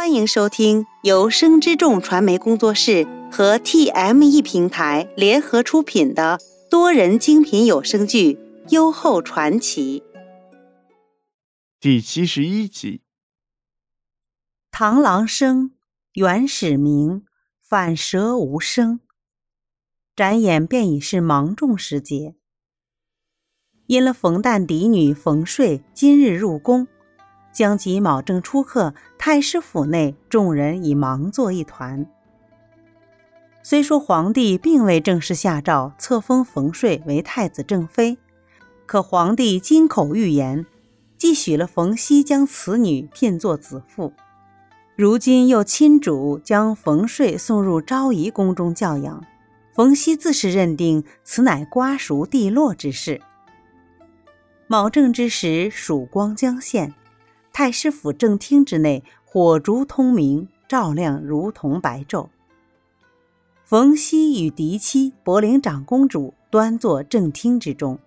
[0.00, 6.38] 欢迎收听由生之众传媒工作室和 TME 平台联合出品的
[6.70, 8.32] 多人精品有声剧
[8.70, 10.00] 《优厚传奇》
[11.78, 13.02] 第七十一集。
[14.72, 15.72] 螳螂生，
[16.14, 17.26] 原始名，
[17.60, 19.00] 反蛇无声。
[20.16, 22.34] 转眼便已是芒种时节，
[23.84, 26.88] 因了冯旦嫡女冯睡今日入宫。
[27.52, 32.06] 将及卯正初刻，太师府内众人已忙作一团。
[33.62, 38.16] 虽说皇帝并未正式下诏册封冯睡为太子正妃，
[38.86, 40.64] 可皇帝金口玉言，
[41.18, 44.14] 既许了冯熙将此女聘作子妇，
[44.96, 49.22] 如今又亲主将冯睡送入昭仪宫中教养，
[49.74, 53.20] 冯熙自是认定此乃瓜熟蒂落之事。
[54.66, 56.94] 卯正之时，曙光将现。
[57.52, 62.28] 太师府正厅之内，火烛通明，照亮如同白昼。
[63.64, 67.98] 冯熙与嫡妻博陵长公主端坐正厅之中，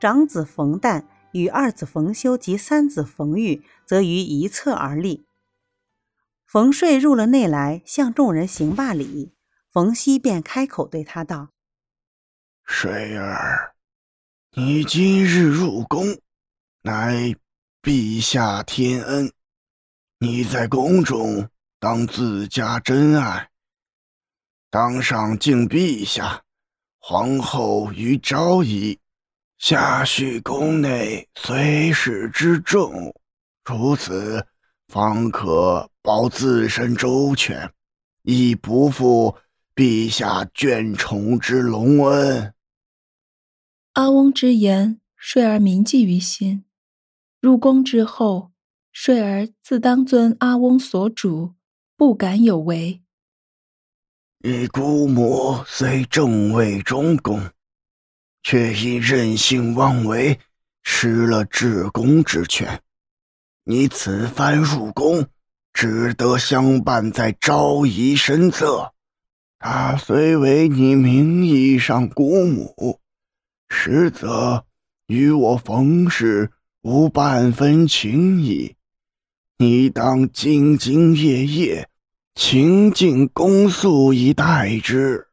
[0.00, 5.26] 长子冯旦与二子冯修及三子冯玉则于一侧而立。
[6.46, 9.32] 冯睡入了内来，向众人行罢礼，
[9.70, 11.50] 冯熙便开口对他道
[12.64, 13.74] ：“睡儿，
[14.52, 16.18] 你今日入宫，
[16.82, 17.34] 乃……”
[17.88, 19.32] 陛下天恩，
[20.18, 21.48] 你在宫中
[21.80, 23.48] 当自家珍爱。
[24.68, 26.42] 当上敬陛下，
[26.98, 28.98] 皇后与昭仪，
[29.56, 33.14] 下叙宫内随侍之重，
[33.64, 34.46] 如此
[34.88, 37.72] 方可保自身周全，
[38.20, 39.34] 亦不负
[39.74, 42.52] 陛下眷宠之隆恩。
[43.94, 46.66] 阿翁之言，睡儿铭记于心。
[47.40, 48.50] 入宫之后，
[48.90, 51.54] 睡儿自当遵阿翁所嘱，
[51.96, 53.00] 不敢有违。
[54.40, 57.40] 你姑母虽正位中宫，
[58.42, 60.40] 却因任性妄为，
[60.82, 62.82] 失了治宫之权。
[63.62, 65.24] 你此番入宫，
[65.72, 68.94] 只得相伴在昭仪身侧。
[69.60, 73.00] 她虽为你名义上姑母，
[73.68, 74.66] 实则
[75.06, 76.50] 与我冯氏。
[76.82, 78.76] 无半分情意，
[79.56, 81.90] 你当兢兢业业，
[82.36, 85.26] 勤尽公诉以待之。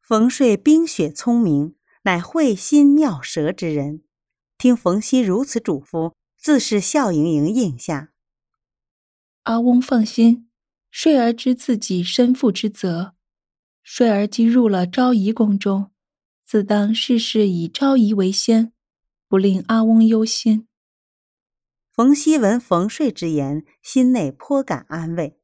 [0.00, 1.74] 冯睡冰雪聪明，
[2.04, 4.02] 乃慧心妙舌之人。
[4.56, 8.12] 听冯熙如此嘱咐，自是笑盈盈应下。
[9.42, 10.48] 阿翁放心，
[10.90, 13.14] 睡儿知自己身负之责。
[13.82, 15.90] 睡儿既入了昭仪宫中，
[16.46, 18.72] 自当事事以昭仪为先。
[19.30, 20.66] 不令阿翁忧心。
[21.92, 25.38] 冯熙闻冯睡之言，心内颇感安慰。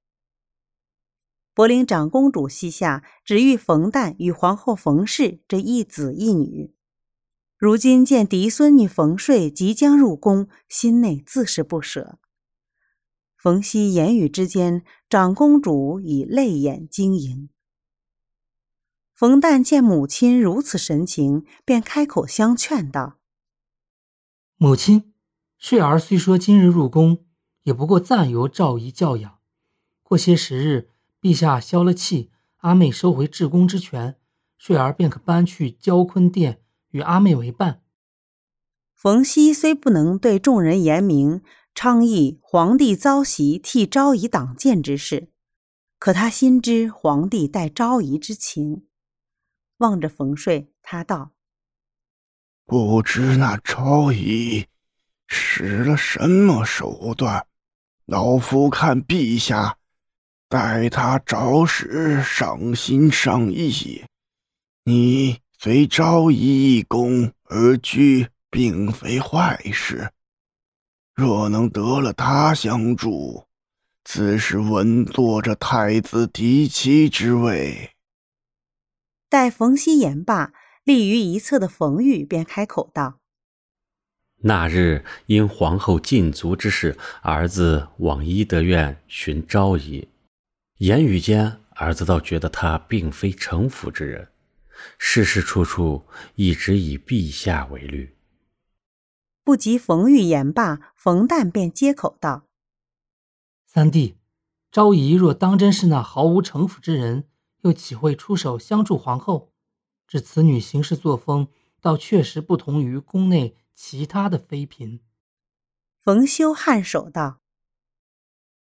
[1.55, 6.75] 柏林长公主膝下只育冯旦与皇后冯氏这一子一女，
[7.57, 12.19] 如今见嫡孙女冯睡即将入宫，心内自是不舍。
[13.37, 17.49] 冯熙言语之间，长公主已泪眼晶莹。
[19.15, 23.21] 冯旦见母亲如此神情，便开口相劝道。
[24.59, 25.13] 母亲，
[25.59, 27.27] 睡儿虽说今日入宫，
[27.65, 29.39] 也不过暂由赵仪教养。
[30.03, 30.89] 过些时日，
[31.21, 32.31] 陛下消了气，
[32.61, 34.19] 阿妹收回治宫之权，
[34.57, 37.83] 睡儿便可搬去交坤殿，与阿妹为伴。
[38.95, 41.43] 冯熙虽不能对众人言明
[41.75, 45.29] 倡议皇帝遭袭替昭仪挡箭之事，
[45.99, 48.87] 可他心知皇帝待昭仪之情，
[49.77, 51.36] 望着冯睡，他道。
[52.67, 54.67] 不知那昭仪
[55.29, 57.47] 使了什么手段，
[58.07, 59.79] 老夫看陛下
[60.49, 64.05] 待他着实上心上意。
[64.83, 70.11] 你随昭仪一宫而居，并非坏事。
[71.15, 73.45] 若能得了他相助，
[74.03, 77.93] 自是稳坐着太子嫡妻之位。
[79.29, 80.53] 待冯熙言罢。
[80.87, 83.19] 立于一侧的冯玉便开口道
[84.43, 90.09] ：“那日因皇后禁足之事，儿子往医德院寻昭仪，
[90.79, 94.29] 言语间，儿子倒觉得他并非城府之人，
[94.97, 96.07] 事事处处
[96.37, 98.15] 一直以陛下为虑。”
[99.43, 102.47] 不及冯玉言罢，冯旦便接口道
[103.67, 104.19] ：“三弟，
[104.71, 107.25] 昭仪若当真是那毫无城府之人，
[107.63, 109.51] 又岂会出手相助皇后？”
[110.09, 111.49] 这此女行事作风，
[111.81, 115.01] 倒确实不同于宫内其他的妃嫔。
[115.99, 117.41] 冯修颔首道：“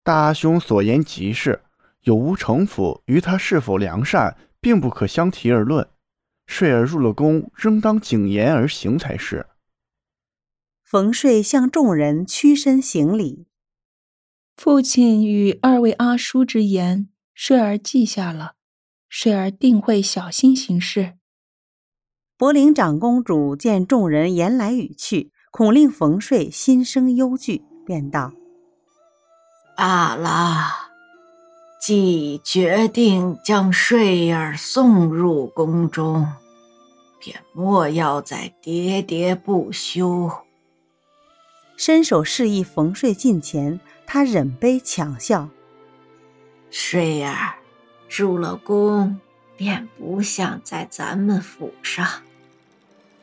[0.02, 1.62] 大阿兄所言极是，
[2.02, 5.88] 有无城府与他是否良善，并不可相提而论。
[6.46, 9.46] 睡儿入了宫，仍当谨言而行才是。
[10.82, 13.46] 冯睡向众人屈身行礼。
[14.56, 18.54] 父亲与二位阿叔之言，睡儿记下了，
[19.08, 21.17] 睡儿定会小心行事。
[22.38, 28.30] 柏林长公主见众人言来语去，恐令冯睡心生忧惧，便道
[29.76, 30.68] ：“罢了，
[31.80, 36.28] 既决定将睡儿送入宫中，
[37.18, 40.30] 便莫要再喋喋不休。”
[41.76, 45.48] 伸手示意冯睡近前，他忍悲强笑
[46.70, 47.56] ：“睡儿
[48.08, 49.18] 入了宫，
[49.56, 52.06] 便不像在咱们府上。”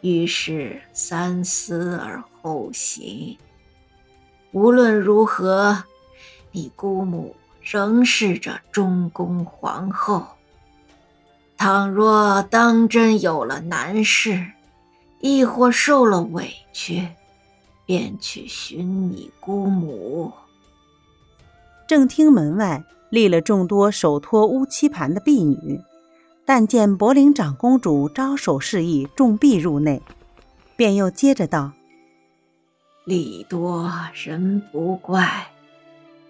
[0.05, 3.35] 于是三思而后行。
[4.51, 5.83] 无论如何，
[6.51, 10.23] 你姑母仍是这中宫皇后。
[11.57, 14.45] 倘若当真有了难事，
[15.21, 17.07] 亦或受了委屈，
[17.83, 20.31] 便去寻你姑母。
[21.87, 25.81] 正厅门外立了众多手托乌漆盘的婢女。
[26.47, 30.03] 但见博陵长公主招手示意众婢入内，
[30.75, 31.71] 便又接着道
[33.03, 35.47] ：“礼多人不怪，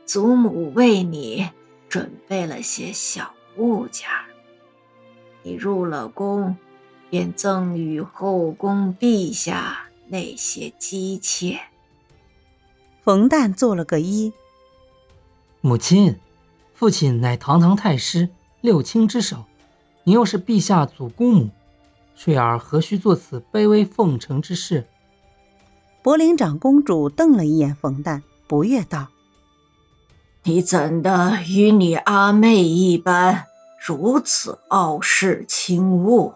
[0.05, 1.49] 祖母为你
[1.89, 4.07] 准备了些小物件
[5.43, 6.55] 你入了宫，
[7.09, 11.59] 便赠与后宫陛下那些姬妾。”
[13.03, 14.31] 冯旦做了个揖
[15.59, 16.15] ：“母亲，
[16.73, 18.29] 父亲乃堂堂太师，
[18.61, 19.43] 六卿之首。”
[20.07, 21.49] 你又是陛下祖姑母，
[22.15, 24.85] 睡儿何须做此卑微奉承之事？
[26.03, 29.07] 博陵长公主瞪了一眼冯旦，不悦道
[30.45, 33.45] ：“你怎的与你阿妹一般，
[33.83, 36.35] 如此傲视轻物？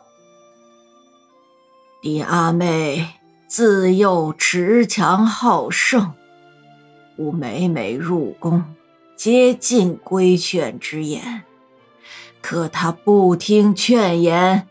[2.01, 3.07] 你阿妹
[3.48, 6.13] 自幼持强好胜，
[7.18, 8.63] 吾每每入宫，
[9.15, 11.44] 皆尽规劝之言。”
[12.41, 14.68] 可他不听劝言，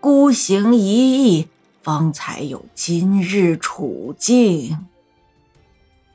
[0.00, 1.48] 孤行一意，
[1.82, 4.86] 方才有今日处境。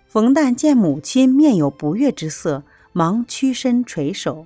[0.08, 2.64] 冯旦见母亲面有不悦之色，
[2.94, 4.46] 忙屈身垂首。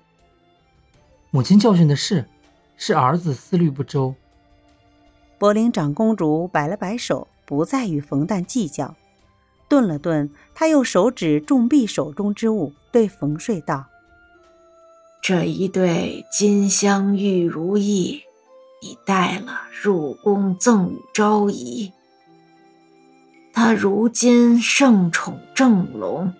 [1.31, 2.25] 母亲教训的是，
[2.77, 4.15] 是儿子思虑不周。
[5.37, 8.95] 柏林长公主摆了摆手，不再与冯旦计较。
[9.67, 13.85] 顿了顿，她用手指众婢手中之物，对冯睡道。
[15.27, 18.21] 这一对金镶玉如意，
[18.79, 21.91] 你带了入宫赠与昭仪。
[23.51, 26.31] 他如今盛宠正隆，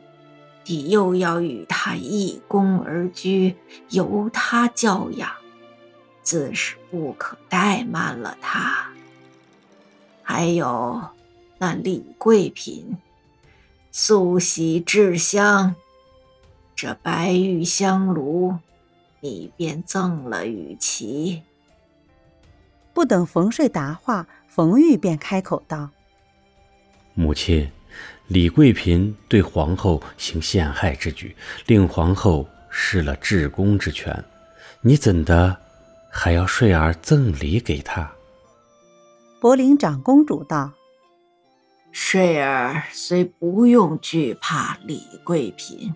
[0.66, 3.56] 你又要与他一宫而居，
[3.90, 5.32] 由他教养，
[6.22, 8.90] 自是不可怠慢了他。
[10.22, 11.02] 还有
[11.58, 12.98] 那李贵嫔，
[13.92, 15.74] 素喜制香，
[16.76, 18.54] 这白玉香炉。
[19.26, 21.42] 你便赠了与其。
[22.94, 25.90] 不等冯睡答话，冯玉便开口道
[27.16, 27.68] ：“母亲，
[28.28, 31.36] 李贵嫔对皇后行陷害之举，
[31.66, 34.24] 令皇后失了治宫之权，
[34.82, 35.58] 你怎的
[36.12, 38.12] 还要睡儿赠礼给她？”
[39.42, 40.72] 柏林长公主道
[41.92, 45.96] ：“睡儿虽不用惧怕李贵嫔。”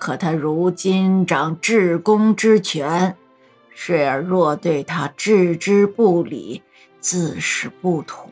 [0.00, 3.14] 可他如今掌至宫之权，
[3.74, 6.62] 睡儿若对他置之不理，
[7.00, 8.28] 自是不妥。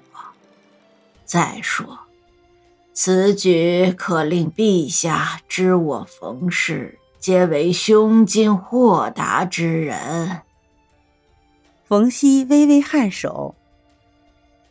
[1.26, 1.98] 再说，
[2.94, 10.40] 此举可令陛下知我冯氏皆为胸襟豁达之人。
[11.84, 13.54] 冯熙微微颔首：“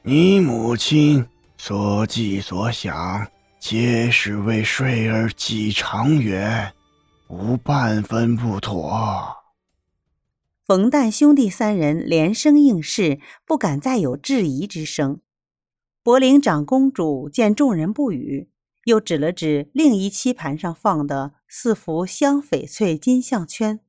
[0.02, 1.24] 你母亲
[1.60, 3.28] 所计所想，
[3.60, 6.74] 皆是为睡儿计长远。”
[7.30, 9.38] 无半分不妥。
[10.66, 15.20] 冯旦兄弟三人连声应是，不敢再有质疑之声。
[16.04, 18.50] 柏林长公主见众人不语，
[18.86, 23.82] 又指了指另一棋盘上放的四幅镶翡翠金项圈。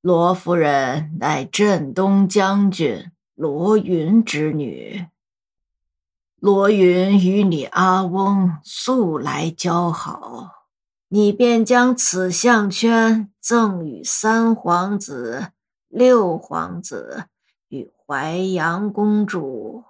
[0.00, 5.06] 罗夫人乃镇东将军罗云之女，
[6.40, 10.59] 罗云与你阿翁素来交好。
[11.12, 15.50] 你便将此项圈赠与三皇子、
[15.88, 17.24] 六皇子
[17.68, 19.82] 与淮阳公主。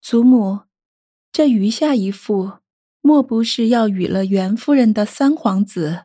[0.00, 0.60] 祖母，
[1.30, 2.52] 这余下一副，
[3.02, 6.04] 莫不是要与了袁夫人的三皇子？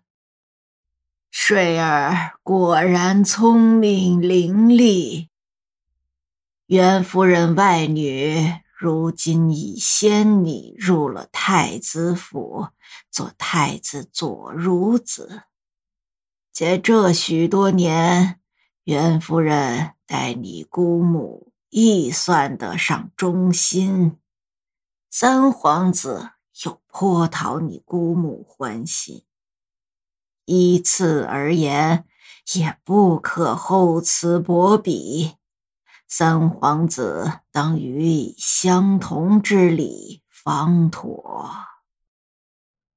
[1.32, 5.30] 睡儿果然聪明伶俐。
[6.66, 12.68] 袁夫人外女如今已先你入了太子府，
[13.12, 15.44] 做太子左孺子。
[16.54, 18.40] 且这许多年，
[18.86, 24.18] 袁夫人待你姑母亦算得上忠心。
[25.10, 26.32] 三皇子
[26.64, 29.24] 又颇讨你姑母欢心。
[30.46, 32.06] 依次而言，
[32.54, 35.36] 也不可厚此薄彼。
[36.08, 41.75] 三皇子当予以相同之礼，方妥。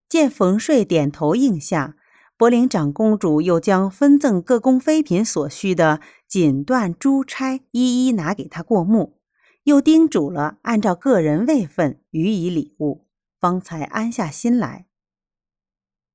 [0.09, 1.97] 见冯睡点头应下，
[2.37, 9.21] 博陵长公主又将分赠各宫妃嫔所需的锦缎珠钗一一拿给他过目，
[9.65, 13.07] 又叮嘱了按照个人位分予以礼物，
[13.39, 14.87] 方才安下心来。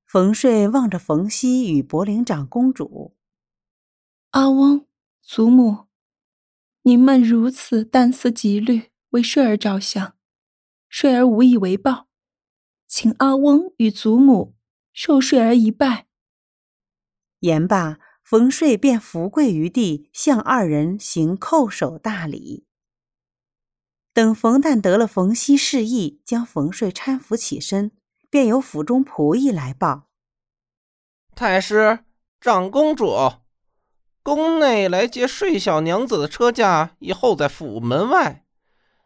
[0.06, 3.16] 冯睡望着冯熙与博陵长公主，
[4.32, 4.86] 阿翁、
[5.22, 5.86] 祖母，
[6.84, 10.16] 您们如此淡思极虑，为睡儿着想，
[10.88, 12.08] 睡儿无以为报，
[12.96, 14.54] 请阿翁与祖母
[14.94, 16.06] 受睡儿一拜。
[17.40, 22.68] 言罢，冯睡便伏跪于地，向二人行叩首大礼。
[24.14, 27.94] 等冯旦得了冯熙示意，将冯睡搀扶起身。
[28.30, 30.10] 便有府中仆役来报
[31.34, 32.06] ：“太师、
[32.40, 33.12] 长公主，
[34.22, 38.46] 宫内来接睡小娘子的车驾已候在府门外。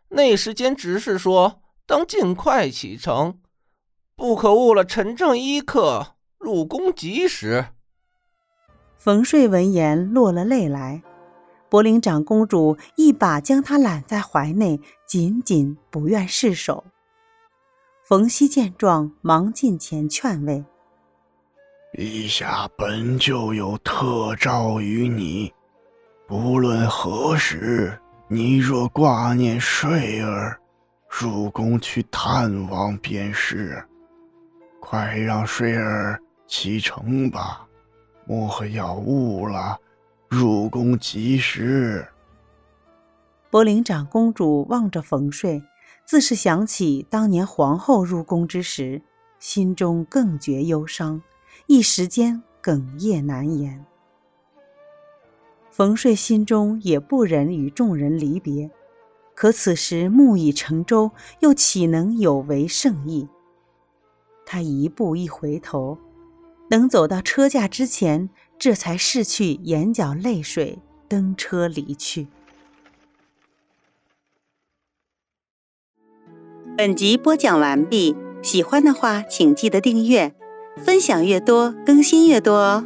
[0.09, 3.39] 内侍监执事说，当尽快启程，
[4.17, 7.67] 不可误了陈正一刻入宫及时。”
[8.97, 11.03] 冯睡闻言落了泪来，
[11.69, 16.83] 柏林长公主一把将他揽在怀内，紧紧不愿释手。
[18.03, 20.65] 冯熙见状，忙进前劝慰
[21.93, 25.53] ：“陛下本就有特诏于你，
[26.25, 30.59] 不论何时，你若挂念睡儿，
[31.07, 33.85] 入宫去探望便是。
[34.89, 36.17] 快让睡儿
[36.47, 37.67] 启程吧，
[38.25, 39.77] 莫要误了
[40.29, 42.07] 入宫吉时。”
[43.51, 45.61] 博陵长公主望着冯睡。
[46.05, 49.01] 自是想起当年皇后入宫之时，
[49.39, 51.21] 心中更觉忧伤，
[51.65, 53.85] 一时间哽咽难言。
[55.69, 58.71] 冯睡心中也不忍与众人离别，
[59.35, 63.27] 可此时木已成舟，又岂能有违圣意？
[64.49, 65.97] 他一步一回头，
[66.69, 72.27] 等走到车架之前，这才拭去眼角泪水，登车离去。
[76.77, 80.33] 本集播讲完毕，喜欢的话请记得订阅，
[80.77, 82.85] 分享越多更新越多哦。